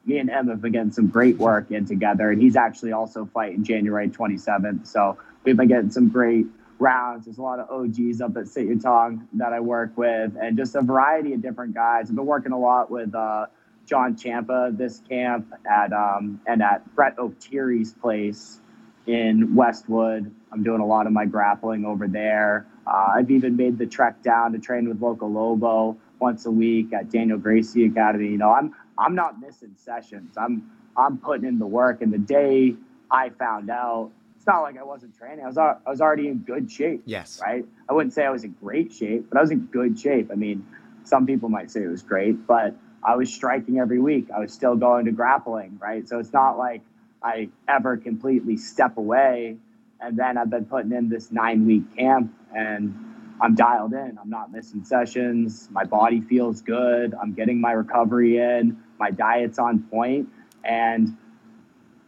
me 0.05 0.17
and 0.17 0.29
him 0.29 0.47
have 0.47 0.61
been 0.61 0.71
getting 0.71 0.91
some 0.91 1.07
great 1.07 1.37
work 1.37 1.69
in 1.69 1.85
together, 1.85 2.31
and 2.31 2.41
he's 2.41 2.55
actually 2.55 2.93
also 2.93 3.29
fighting 3.31 3.63
January 3.63 4.09
27th. 4.09 4.87
So 4.87 5.17
we've 5.43 5.57
been 5.57 5.67
getting 5.67 5.91
some 5.91 6.09
great 6.09 6.47
rounds. 6.79 7.25
There's 7.25 7.37
a 7.37 7.41
lot 7.41 7.59
of 7.59 7.69
OGs 7.69 8.21
up 8.21 8.37
at 8.37 8.45
Sityodtong 8.45 9.27
that 9.33 9.53
I 9.53 9.59
work 9.59 9.97
with, 9.97 10.33
and 10.39 10.57
just 10.57 10.75
a 10.75 10.81
variety 10.81 11.33
of 11.33 11.41
different 11.41 11.73
guys. 11.73 12.09
I've 12.09 12.15
been 12.15 12.25
working 12.25 12.51
a 12.51 12.59
lot 12.59 12.89
with 12.91 13.13
uh, 13.15 13.47
John 13.85 14.15
Champa 14.15 14.71
this 14.73 15.01
camp 15.09 15.53
at 15.69 15.93
um, 15.93 16.41
and 16.45 16.61
at 16.61 16.93
Brett 16.95 17.17
O'Teary's 17.17 17.93
place 17.93 18.59
in 19.05 19.55
Westwood. 19.55 20.33
I'm 20.51 20.63
doing 20.63 20.81
a 20.81 20.85
lot 20.85 21.07
of 21.07 21.13
my 21.13 21.25
grappling 21.25 21.85
over 21.85 22.07
there. 22.07 22.67
Uh, 22.85 23.13
I've 23.15 23.31
even 23.31 23.55
made 23.55 23.77
the 23.77 23.85
trek 23.85 24.21
down 24.21 24.53
to 24.53 24.59
train 24.59 24.87
with 24.87 25.01
Loco 25.01 25.27
Lobo 25.27 25.97
once 26.19 26.45
a 26.45 26.51
week 26.51 26.93
at 26.93 27.09
Daniel 27.09 27.37
Gracie 27.37 27.85
Academy. 27.85 28.29
You 28.29 28.37
know, 28.37 28.51
I'm 28.51 28.73
I'm 28.97 29.15
not 29.15 29.39
missing 29.39 29.73
sessions. 29.77 30.37
I'm 30.37 30.69
I'm 30.95 31.17
putting 31.17 31.45
in 31.45 31.59
the 31.59 31.67
work. 31.67 32.01
And 32.01 32.11
the 32.11 32.17
day 32.17 32.75
I 33.11 33.29
found 33.29 33.69
out, 33.69 34.11
not 34.47 34.61
like 34.61 34.77
I 34.77 34.83
wasn't 34.83 35.17
training. 35.17 35.43
I 35.43 35.47
was 35.47 35.57
I 35.57 35.75
was 35.85 36.01
already 36.01 36.27
in 36.27 36.39
good 36.39 36.71
shape. 36.71 37.03
Yes. 37.05 37.39
Right. 37.43 37.65
I 37.89 37.93
wouldn't 37.93 38.13
say 38.13 38.25
I 38.25 38.29
was 38.29 38.43
in 38.43 38.55
great 38.61 38.93
shape, 38.93 39.27
but 39.29 39.37
I 39.37 39.41
was 39.41 39.51
in 39.51 39.65
good 39.67 39.99
shape. 39.99 40.29
I 40.31 40.35
mean, 40.35 40.65
some 41.03 41.25
people 41.25 41.49
might 41.49 41.69
say 41.69 41.83
it 41.83 41.87
was 41.87 42.01
great, 42.01 42.47
but 42.47 42.75
I 43.03 43.15
was 43.15 43.33
striking 43.33 43.79
every 43.79 43.99
week. 43.99 44.27
I 44.35 44.39
was 44.39 44.53
still 44.53 44.75
going 44.75 45.05
to 45.05 45.11
grappling. 45.11 45.77
Right. 45.81 46.07
So 46.07 46.19
it's 46.19 46.33
not 46.33 46.57
like 46.57 46.81
I 47.21 47.49
ever 47.67 47.97
completely 47.97 48.57
step 48.57 48.97
away. 48.97 49.57
And 49.99 50.17
then 50.17 50.37
I've 50.37 50.49
been 50.49 50.65
putting 50.65 50.91
in 50.91 51.09
this 51.09 51.31
nine 51.31 51.65
week 51.65 51.83
camp 51.97 52.33
and 52.55 52.95
I'm 53.41 53.55
dialed 53.55 53.93
in. 53.93 54.17
I'm 54.21 54.29
not 54.29 54.51
missing 54.51 54.83
sessions. 54.83 55.67
My 55.71 55.83
body 55.83 56.21
feels 56.21 56.61
good. 56.61 57.13
I'm 57.21 57.33
getting 57.33 57.59
my 57.61 57.71
recovery 57.71 58.37
in. 58.37 58.77
My 58.99 59.11
diet's 59.11 59.59
on 59.59 59.83
point. 59.83 60.29
And 60.63 61.17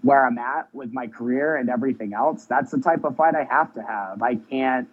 where 0.02 0.26
I'm 0.26 0.38
at 0.38 0.74
with 0.74 0.94
my 0.94 1.08
career 1.08 1.58
and 1.58 1.70
everything 1.70 2.14
else, 2.14 2.46
that's 2.46 2.72
the 2.72 2.80
type 2.80 3.04
of 3.04 3.16
fight 3.16 3.36
I 3.36 3.44
have 3.44 3.74
to 3.76 3.82
have. 3.82 4.22
I 4.22 4.36
can't 4.36 4.88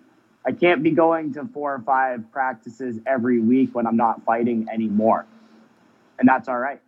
I 0.44 0.52
can't 0.52 0.82
be 0.82 0.92
going 0.92 1.32
to 1.34 1.44
four 1.46 1.74
or 1.74 1.80
five 1.80 2.30
practices 2.30 3.00
every 3.04 3.40
week 3.40 3.74
when 3.74 3.86
I'm 3.86 3.96
not 3.96 4.24
fighting 4.24 4.68
anymore. 4.72 5.26
And 6.18 6.28
that's 6.28 6.48
all 6.48 6.58
right 6.58 6.80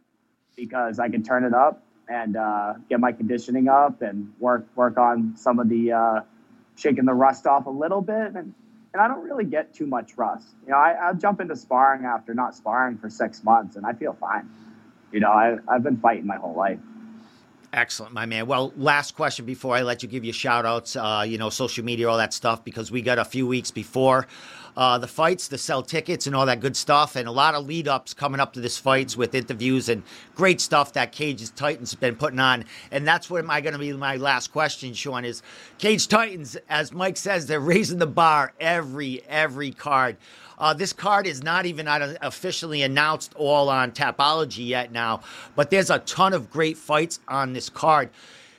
because 0.56 0.98
I 0.98 1.08
can 1.08 1.22
turn 1.22 1.44
it 1.44 1.54
up 1.54 1.82
and 2.08 2.36
uh, 2.36 2.74
get 2.88 3.00
my 3.00 3.12
conditioning 3.12 3.68
up 3.68 4.02
and 4.02 4.32
work 4.38 4.66
work 4.76 4.96
on 4.96 5.34
some 5.36 5.58
of 5.58 5.68
the 5.68 5.92
uh, 5.92 6.20
shaking 6.76 7.04
the 7.04 7.14
rust 7.14 7.46
off 7.46 7.66
a 7.66 7.70
little 7.70 8.00
bit 8.00 8.34
and 8.34 8.54
and 8.92 9.02
I 9.02 9.08
don't 9.08 9.22
really 9.22 9.44
get 9.44 9.74
too 9.74 9.86
much 9.86 10.16
rust. 10.16 10.48
You 10.64 10.72
know, 10.72 10.78
I, 10.78 10.92
I'll 10.92 11.14
jump 11.14 11.40
into 11.40 11.56
sparring 11.56 12.04
after 12.04 12.34
not 12.34 12.56
sparring 12.56 12.98
for 12.98 13.10
six 13.10 13.44
months, 13.44 13.76
and 13.76 13.84
I 13.84 13.92
feel 13.92 14.14
fine. 14.14 14.48
You 15.12 15.20
know, 15.20 15.30
I, 15.30 15.58
I've 15.68 15.82
been 15.82 15.98
fighting 15.98 16.26
my 16.26 16.36
whole 16.36 16.54
life. 16.54 16.78
Excellent, 17.72 18.14
my 18.14 18.24
man. 18.24 18.46
Well, 18.46 18.72
last 18.78 19.14
question 19.14 19.44
before 19.44 19.76
I 19.76 19.82
let 19.82 20.02
you 20.02 20.08
give 20.08 20.24
you 20.24 20.32
shout 20.32 20.64
outs, 20.64 20.96
uh, 20.96 21.24
you 21.26 21.36
know, 21.36 21.50
social 21.50 21.84
media, 21.84 22.08
all 22.08 22.16
that 22.16 22.32
stuff, 22.32 22.64
because 22.64 22.90
we 22.90 23.02
got 23.02 23.18
a 23.18 23.24
few 23.26 23.46
weeks 23.46 23.70
before 23.70 24.26
uh, 24.78 24.96
the 24.96 25.08
fights 25.08 25.48
the 25.48 25.58
sell 25.58 25.82
tickets 25.82 26.28
and 26.28 26.36
all 26.36 26.46
that 26.46 26.60
good 26.60 26.76
stuff, 26.76 27.16
and 27.16 27.26
a 27.26 27.32
lot 27.32 27.56
of 27.56 27.66
lead 27.66 27.88
ups 27.88 28.14
coming 28.14 28.38
up 28.38 28.52
to 28.52 28.60
this 28.60 28.78
fights 28.78 29.16
with 29.16 29.34
interviews 29.34 29.88
and 29.88 30.04
great 30.36 30.60
stuff 30.60 30.92
that 30.92 31.10
Cage's 31.10 31.50
Titans 31.50 31.90
have 31.90 31.98
been 31.98 32.14
putting 32.14 32.38
on. 32.38 32.64
And 32.92 33.06
that's 33.06 33.28
what 33.28 33.44
I 33.50 33.60
going 33.60 33.72
to 33.72 33.78
be 33.80 33.92
my 33.92 34.14
last 34.14 34.52
question, 34.52 34.94
Sean, 34.94 35.24
is 35.24 35.42
Cage 35.78 36.06
Titans, 36.06 36.56
as 36.68 36.92
Mike 36.92 37.16
says, 37.16 37.46
they're 37.46 37.58
raising 37.58 37.98
the 37.98 38.06
bar 38.06 38.52
every, 38.60 39.20
every 39.28 39.72
card. 39.72 40.16
Uh, 40.58 40.74
this 40.74 40.92
card 40.92 41.26
is 41.26 41.42
not 41.42 41.66
even 41.66 41.88
officially 42.22 42.82
announced 42.82 43.32
all 43.34 43.68
on 43.68 43.90
Tapology 43.90 44.64
yet 44.68 44.92
now, 44.92 45.22
but 45.56 45.70
there's 45.70 45.90
a 45.90 45.98
ton 46.00 46.32
of 46.32 46.50
great 46.50 46.76
fights 46.78 47.18
on 47.26 47.52
this 47.52 47.68
card. 47.68 48.10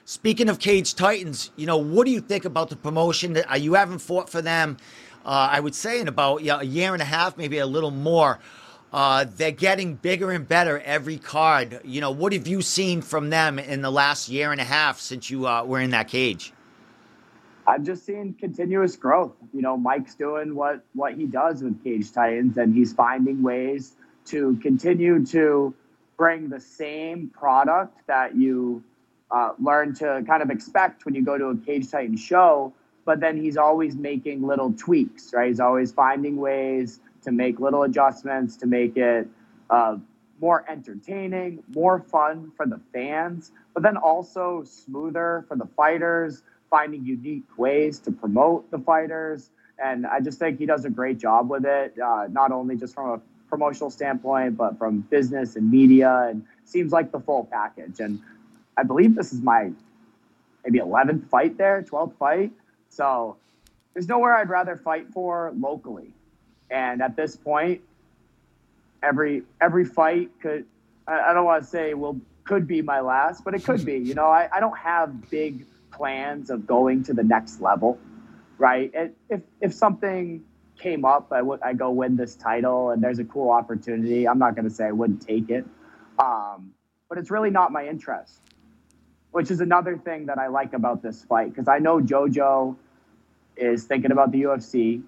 Speaking 0.03 0.49
of 0.49 0.57
Cage 0.57 0.95
Titans, 0.95 1.51
you 1.55 1.67
know, 1.67 1.77
what 1.77 2.05
do 2.05 2.11
you 2.11 2.19
think 2.19 2.43
about 2.43 2.69
the 2.69 2.75
promotion? 2.75 3.37
Uh, 3.37 3.55
you 3.55 3.75
haven't 3.75 3.99
fought 3.99 4.27
for 4.27 4.41
them, 4.41 4.77
uh, 5.29 5.47
I 5.51 5.59
would 5.59 5.75
say, 5.75 6.01
in 6.01 6.07
about 6.07 6.41
a 6.41 6.65
year 6.65 6.93
and 6.93 7.03
a 7.03 7.05
half, 7.05 7.37
maybe 7.37 7.59
a 7.59 7.67
little 7.67 7.91
more. 7.91 8.39
Uh, 8.91 9.27
they're 9.37 9.51
getting 9.51 9.93
bigger 9.93 10.31
and 10.31 10.47
better 10.47 10.79
every 10.79 11.19
card. 11.19 11.81
You 11.83 12.01
know, 12.01 12.09
what 12.09 12.33
have 12.33 12.47
you 12.47 12.63
seen 12.63 13.03
from 13.03 13.29
them 13.29 13.59
in 13.59 13.83
the 13.83 13.91
last 13.91 14.29
year 14.29 14.51
and 14.51 14.59
a 14.59 14.63
half 14.63 14.99
since 14.99 15.29
you 15.29 15.47
uh, 15.47 15.63
were 15.63 15.81
in 15.81 15.91
that 15.91 16.07
cage? 16.07 16.51
I've 17.67 17.83
just 17.83 18.07
seen 18.07 18.33
continuous 18.39 18.95
growth. 18.95 19.33
You 19.53 19.61
know, 19.61 19.77
Mike's 19.77 20.15
doing 20.15 20.55
what 20.55 20.81
what 20.93 21.13
he 21.13 21.27
does 21.27 21.61
with 21.61 21.83
Cage 21.83 22.11
Titans, 22.11 22.57
and 22.57 22.73
he's 22.73 22.93
finding 22.93 23.43
ways 23.43 23.93
to 24.25 24.57
continue 24.63 25.23
to 25.27 25.75
bring 26.17 26.49
the 26.49 26.59
same 26.59 27.29
product 27.29 27.99
that 28.07 28.35
you 28.35 28.83
uh, 29.29 29.51
learn 29.59 29.93
to 29.93 30.23
kind 30.25 30.41
of 30.41 30.49
expect 30.49 31.05
when 31.05 31.13
you 31.13 31.23
go 31.23 31.37
to 31.37 31.49
a 31.49 31.57
Cage 31.57 31.91
Titan 31.91 32.17
show. 32.17 32.73
But 33.09 33.21
then 33.21 33.37
he's 33.37 33.57
always 33.57 33.95
making 33.95 34.45
little 34.45 34.71
tweaks, 34.71 35.33
right? 35.33 35.47
He's 35.47 35.59
always 35.59 35.91
finding 35.91 36.37
ways 36.37 36.99
to 37.23 37.31
make 37.31 37.59
little 37.59 37.81
adjustments 37.81 38.55
to 38.57 38.67
make 38.67 38.97
it 38.97 39.27
uh, 39.71 39.97
more 40.39 40.63
entertaining, 40.69 41.63
more 41.73 42.01
fun 42.01 42.51
for 42.55 42.67
the 42.67 42.79
fans, 42.93 43.51
but 43.73 43.81
then 43.81 43.97
also 43.97 44.63
smoother 44.63 45.43
for 45.47 45.57
the 45.57 45.65
fighters 45.75 46.43
finding 46.69 47.03
unique 47.03 47.57
ways 47.57 47.97
to 48.01 48.11
promote 48.11 48.69
the 48.69 48.77
fighters. 48.77 49.49
And 49.83 50.05
I 50.05 50.19
just 50.19 50.37
think 50.37 50.59
he 50.59 50.67
does 50.67 50.85
a 50.85 50.91
great 50.91 51.17
job 51.17 51.49
with 51.49 51.65
it, 51.65 51.95
uh, 51.99 52.27
not 52.29 52.51
only 52.51 52.75
just 52.75 52.93
from 52.93 53.09
a 53.09 53.21
promotional 53.49 53.89
standpoint, 53.89 54.55
but 54.55 54.77
from 54.77 54.99
business 55.09 55.55
and 55.55 55.71
media, 55.71 56.27
and 56.29 56.45
seems 56.63 56.91
like 56.91 57.11
the 57.11 57.19
full 57.19 57.45
package. 57.51 57.99
And 58.01 58.21
I 58.77 58.83
believe 58.83 59.15
this 59.15 59.33
is 59.33 59.41
my 59.41 59.71
maybe 60.63 60.77
11th 60.77 61.27
fight 61.27 61.57
there, 61.57 61.81
12th 61.81 62.15
fight. 62.19 62.51
So 62.89 63.37
there's 63.93 64.07
nowhere 64.07 64.35
I'd 64.35 64.49
rather 64.49 64.75
fight 64.75 65.07
for 65.13 65.53
locally. 65.57 66.13
And 66.69 67.01
at 67.01 67.15
this 67.15 67.35
point, 67.35 67.81
every 69.01 69.43
every 69.61 69.85
fight 69.85 70.29
could 70.41 70.65
I, 71.07 71.31
I 71.31 71.33
don't 71.33 71.45
want 71.45 71.63
to 71.63 71.69
say 71.69 71.93
will 71.93 72.19
could 72.43 72.67
be 72.67 72.81
my 72.81 72.99
last, 72.99 73.43
but 73.43 73.53
it 73.53 73.63
could 73.63 73.85
be. 73.85 73.97
You 73.97 74.15
know, 74.15 74.27
I, 74.27 74.49
I 74.51 74.59
don't 74.59 74.77
have 74.77 75.29
big 75.29 75.65
plans 75.91 76.49
of 76.49 76.65
going 76.65 77.03
to 77.03 77.13
the 77.13 77.23
next 77.23 77.61
level, 77.61 77.99
right? 78.57 78.91
if 79.29 79.41
if 79.61 79.73
something 79.73 80.43
came 80.79 81.05
up, 81.05 81.31
I 81.31 81.41
would 81.41 81.61
I 81.61 81.73
go 81.73 81.91
win 81.91 82.15
this 82.15 82.35
title, 82.35 82.91
and 82.91 83.03
there's 83.03 83.19
a 83.19 83.25
cool 83.25 83.51
opportunity. 83.51 84.27
I'm 84.27 84.39
not 84.39 84.55
going 84.55 84.67
to 84.67 84.73
say 84.73 84.85
I 84.85 84.91
wouldn't 84.91 85.21
take 85.21 85.49
it, 85.49 85.65
um, 86.17 86.73
but 87.07 87.17
it's 87.17 87.29
really 87.29 87.51
not 87.51 87.71
my 87.71 87.87
interest. 87.87 88.39
Which 89.31 89.51
is 89.51 89.61
another 89.61 89.97
thing 89.97 90.25
that 90.25 90.39
I 90.39 90.47
like 90.47 90.73
about 90.73 91.03
this 91.03 91.23
fight 91.23 91.49
because 91.49 91.67
I 91.67 91.79
know 91.79 91.99
JoJo 91.99 92.75
is 93.57 93.83
thinking 93.83 94.11
about 94.11 94.31
the 94.31 94.43
UFC. 94.43 95.03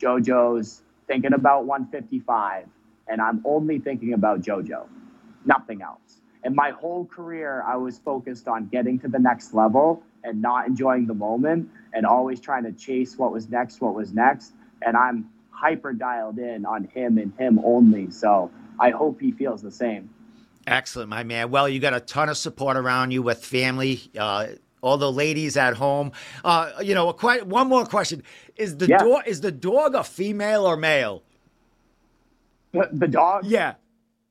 JoJo's 0.00 0.82
thinking 1.06 1.34
about 1.34 1.66
155, 1.66 2.66
and 3.08 3.20
I'm 3.20 3.42
only 3.44 3.78
thinking 3.78 4.14
about 4.14 4.40
JoJo, 4.40 4.86
nothing 5.44 5.82
else. 5.82 6.20
And 6.42 6.54
my 6.54 6.70
whole 6.70 7.04
career, 7.04 7.62
I 7.66 7.76
was 7.76 7.98
focused 7.98 8.48
on 8.48 8.66
getting 8.66 8.98
to 9.00 9.08
the 9.08 9.18
next 9.18 9.52
level 9.52 10.02
and 10.24 10.40
not 10.40 10.66
enjoying 10.66 11.06
the 11.06 11.14
moment 11.14 11.68
and 11.92 12.06
always 12.06 12.40
trying 12.40 12.64
to 12.64 12.72
chase 12.72 13.18
what 13.18 13.32
was 13.32 13.48
next, 13.48 13.80
what 13.80 13.94
was 13.94 14.12
next. 14.12 14.52
And 14.82 14.96
I'm 14.96 15.28
hyper 15.50 15.92
dialed 15.92 16.38
in 16.38 16.64
on 16.64 16.84
him 16.84 17.18
and 17.18 17.32
him 17.38 17.60
only. 17.62 18.10
So 18.10 18.50
I 18.78 18.90
hope 18.90 19.20
he 19.20 19.32
feels 19.32 19.60
the 19.60 19.70
same. 19.70 20.10
Excellent, 20.66 21.08
my 21.08 21.24
man. 21.24 21.50
Well, 21.50 21.68
you 21.68 21.80
got 21.80 21.94
a 21.94 22.00
ton 22.00 22.28
of 22.28 22.36
support 22.36 22.76
around 22.76 23.10
you 23.12 23.22
with 23.22 23.44
family. 23.44 24.00
Uh, 24.18 24.48
all 24.82 24.96
the 24.96 25.12
ladies 25.12 25.56
at 25.56 25.74
home. 25.74 26.12
Uh, 26.44 26.70
you 26.82 26.94
know, 26.94 27.12
quite, 27.12 27.46
one 27.46 27.68
more 27.68 27.84
question: 27.84 28.22
Is 28.56 28.76
the 28.78 28.86
Yeah. 28.86 28.98
dog 28.98 29.22
is 29.26 29.40
the 29.40 29.52
dog 29.52 29.94
a 29.94 30.02
female 30.04 30.64
or 30.64 30.76
male? 30.76 31.22
The, 32.72 32.88
the 32.92 33.08
dog, 33.08 33.44
Yeah. 33.44 33.74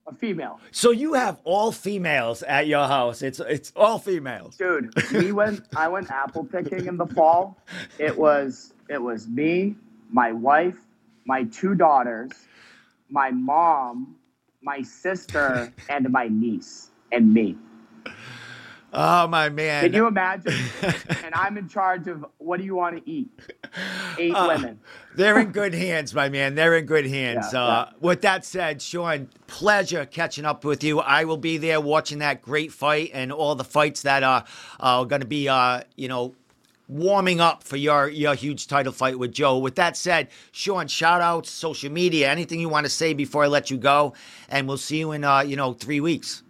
a 0.08 0.14
female. 0.16 0.60
So 0.72 0.92
you 0.92 1.14
have 1.14 1.40
all 1.44 1.72
females 1.72 2.42
at 2.44 2.68
your 2.68 2.88
house. 2.88 3.22
It's 3.22 3.40
it's 3.40 3.72
all 3.76 4.00
females. 4.00 4.56
Dude, 4.58 4.92
we 5.14 5.32
went 5.42 5.62
I 5.76 5.88
went 5.88 6.10
apple 6.10 6.46
picking 6.46 6.86
in 6.88 6.98
the 6.98 7.06
fall. 7.08 7.58
It 8.00 8.18
was 8.18 8.74
it 8.88 9.02
was 9.02 9.28
me, 9.28 9.76
my 10.12 10.32
wife, 10.32 10.78
my 11.26 11.44
two 11.44 11.76
daughters, 11.76 12.32
my 13.10 13.30
mom, 13.30 14.16
my 14.62 14.82
sister, 14.82 15.72
and 15.90 16.10
my 16.10 16.28
niece, 16.30 16.90
and 17.12 17.34
me. 17.34 17.56
Oh 18.92 19.28
my 19.28 19.50
man. 19.50 19.84
Can 19.84 19.94
you 19.94 20.08
imagine? 20.08 20.54
and 21.24 21.34
I'm 21.36 21.58
in 21.60 21.68
charge 21.68 22.08
of 22.08 22.26
what 22.40 22.58
do 22.58 22.66
you 22.66 22.76
want 22.76 22.98
to 22.98 23.08
eat? 23.10 23.30
Eight 24.18 24.34
Uh, 24.34 24.48
women. 24.48 24.80
They're 25.16 25.38
in 25.40 25.52
good 25.52 25.76
hands, 25.76 26.16
my 26.16 26.28
man. 26.28 26.56
They're 26.56 26.76
in 26.76 26.86
good 26.88 27.06
hands. 27.06 27.50
Yeah, 27.54 27.62
uh, 27.62 27.90
With 28.00 28.22
that 28.22 28.46
said, 28.46 28.82
Sean, 28.82 29.30
pleasure 29.46 30.06
catching 30.08 30.44
up 30.46 30.66
with 30.66 30.84
you. 30.84 31.00
I 31.02 31.26
will 31.26 31.38
be 31.38 31.58
there 31.58 31.80
watching 31.80 32.18
that 32.20 32.42
great 32.42 32.72
fight 32.72 33.12
and 33.14 33.32
all 33.32 33.54
the 33.54 33.64
fights 33.64 34.02
that 34.04 34.24
are, 34.24 34.44
are 34.80 35.06
going 35.06 35.22
to 35.22 35.28
be, 35.28 35.48
uh, 35.48 35.82
you 35.96 36.08
know, 36.08 36.34
warming 36.90 37.40
up 37.40 37.64
for 37.64 37.78
your 37.78 38.10
your 38.10 38.36
huge 38.36 38.68
title 38.68 38.92
fight 38.92 39.18
with 39.18 39.32
Joe. 39.32 39.58
With 39.60 39.76
that 39.76 39.96
said, 39.96 40.28
Sean, 40.52 40.88
shout 40.88 41.22
outs, 41.22 41.50
social 41.50 41.92
media, 41.92 42.30
anything 42.30 42.60
you 42.60 42.68
want 42.68 42.86
to 42.86 42.90
say 42.90 43.14
before 43.14 43.44
I 43.44 43.48
let 43.48 43.70
you 43.70 43.78
go, 43.78 44.14
and 44.50 44.68
we'll 44.68 44.78
see 44.78 44.98
you 44.98 45.14
in 45.14 45.24
uh, 45.24 45.42
you 45.42 45.56
know 45.56 45.72
three 45.74 46.02
weeks. 46.02 46.44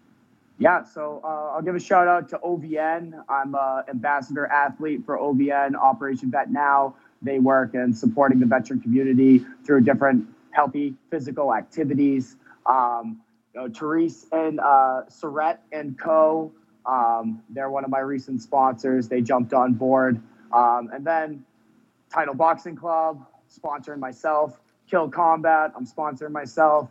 Yeah, 0.57 0.83
so 0.83 1.21
uh, 1.23 1.53
I'll 1.55 1.61
give 1.61 1.75
a 1.75 1.79
shout 1.79 2.07
out 2.07 2.27
to 2.29 2.37
OVN. 2.39 3.23
I'm 3.29 3.55
a 3.55 3.85
ambassador 3.89 4.45
athlete 4.47 5.05
for 5.05 5.17
OVN 5.17 5.75
Operation 5.75 6.31
Vet 6.31 6.51
Now. 6.51 6.95
They 7.21 7.39
work 7.39 7.75
in 7.75 7.93
supporting 7.93 8.39
the 8.39 8.45
veteran 8.45 8.81
community 8.81 9.45
through 9.65 9.81
different 9.81 10.27
healthy 10.51 10.95
physical 11.09 11.53
activities. 11.53 12.35
Um, 12.65 13.21
you 13.53 13.61
know, 13.61 13.69
Therese 13.69 14.27
and 14.31 14.59
uh, 14.59 15.03
and 15.71 15.97
Co. 15.97 16.51
Um, 16.89 17.43
they're 17.49 17.69
one 17.69 17.83
of 17.83 17.91
my 17.91 17.99
recent 17.99 18.41
sponsors. 18.41 19.07
They 19.07 19.21
jumped 19.21 19.53
on 19.53 19.73
board, 19.73 20.19
um, 20.51 20.89
and 20.91 21.05
then 21.05 21.45
Title 22.11 22.33
Boxing 22.33 22.75
Club 22.75 23.25
sponsoring 23.49 23.99
myself. 23.99 24.59
Kill 24.89 25.09
Combat, 25.09 25.71
I'm 25.75 25.85
sponsoring 25.85 26.31
myself. 26.31 26.89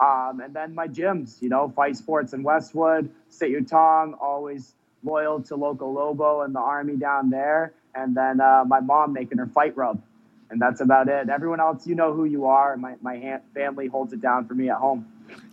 Um, 0.00 0.40
and 0.40 0.54
then 0.54 0.74
my 0.74 0.86
gyms, 0.88 1.42
you 1.42 1.48
know, 1.48 1.68
Fight 1.68 1.96
Sports 1.96 2.32
in 2.32 2.42
Westwood, 2.42 3.10
Sityodtong, 3.30 4.14
always 4.20 4.74
loyal 5.02 5.42
to 5.42 5.56
Loco 5.56 5.90
Lobo 5.90 6.42
and 6.42 6.54
the 6.54 6.60
Army 6.60 6.96
down 6.96 7.28
there. 7.28 7.74
And 7.94 8.16
then 8.16 8.40
uh, 8.40 8.64
my 8.66 8.80
mom 8.80 9.12
making 9.12 9.38
her 9.38 9.46
fight 9.46 9.76
rub. 9.76 10.00
And 10.50 10.60
that's 10.60 10.80
about 10.80 11.08
it. 11.08 11.28
Everyone 11.28 11.60
else, 11.60 11.86
you 11.86 11.94
know 11.94 12.12
who 12.12 12.24
you 12.24 12.46
are. 12.46 12.76
My, 12.76 12.96
my 13.00 13.18
ha- 13.18 13.40
family 13.54 13.86
holds 13.86 14.12
it 14.12 14.20
down 14.20 14.46
for 14.46 14.54
me 14.54 14.68
at 14.68 14.76
home. 14.76 15.06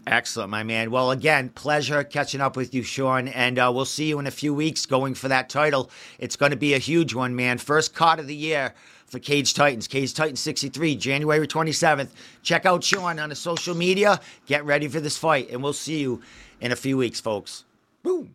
Excellent, 0.08 0.50
my 0.50 0.64
man. 0.64 0.90
Well, 0.90 1.12
again, 1.12 1.50
pleasure 1.50 2.04
catching 2.04 2.42
up 2.42 2.56
with 2.56 2.74
you, 2.74 2.82
Sean, 2.82 3.28
and 3.28 3.60
uh, 3.60 3.72
we'll 3.74 3.86
see 3.86 4.06
you 4.06 4.20
in 4.20 4.26
a 4.26 4.32
few 4.32 4.54
weeks 4.54 4.86
going 4.86 5.14
for 5.14 5.28
that 5.28 5.50
title. 5.50 5.92
It's 6.18 6.36
going 6.36 6.52
to 6.52 6.58
be 6.58 6.74
a 6.74 6.80
huge 6.80 7.14
one, 7.14 7.36
man. 7.36 7.58
First 7.58 7.94
card 7.94 8.20
of 8.20 8.26
the 8.26 8.36
year 8.36 8.74
for 9.06 9.20
Cage 9.20 9.54
Titans, 9.54 9.88
Cage 9.88 10.14
Titans 10.14 10.40
63, 10.40 10.96
January 10.96 11.48
27th. 11.48 12.10
Check 12.42 12.66
out 12.66 12.84
Sean 12.84 13.20
on 13.20 13.30
the 13.30 13.36
social 13.36 13.76
media. 13.76 14.20
Get 14.46 14.66
ready 14.66 14.88
for 14.88 15.00
this 15.00 15.18
fight, 15.18 15.50
and 15.52 15.62
we'll 15.62 15.74
see 15.74 16.00
you 16.00 16.22
in 16.62 16.72
a 16.72 16.76
few 16.76 16.98
weeks, 16.98 17.20
folks. 17.20 17.66
Boom. 18.02 18.34